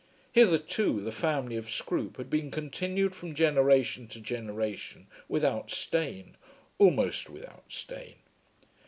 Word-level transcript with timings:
Hitherto 0.31 0.99
the 0.99 1.11
family 1.11 1.55
of 1.57 1.69
Scroope 1.69 2.17
had 2.17 2.27
been 2.27 2.49
continued 2.49 3.13
from 3.13 3.35
generation 3.35 4.07
to 4.07 4.19
generation 4.19 5.05
without 5.29 5.69
stain, 5.69 6.37
almost 6.79 7.29
without 7.29 7.65
stain. 7.69 8.15